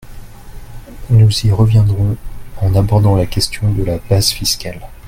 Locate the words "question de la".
3.27-3.99